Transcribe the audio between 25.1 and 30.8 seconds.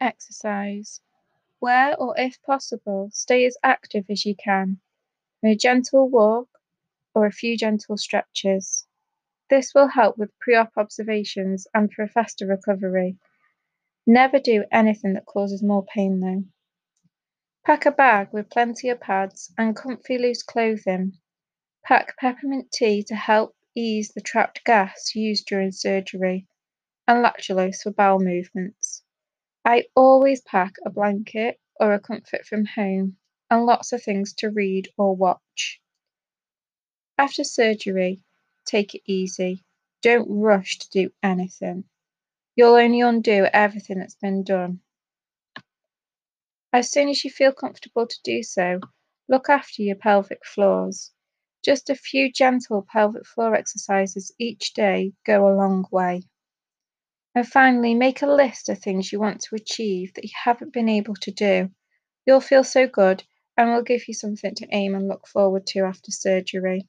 used during surgery and lactulose for bowel movements. I always pack